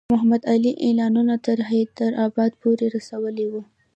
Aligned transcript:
محمدعلي 0.13 0.71
اعلانونه 0.87 1.35
تر 1.45 1.57
حیدرآباد 1.69 2.51
پوري 2.61 2.87
رسولي 2.95 3.45
وو. 3.51 3.61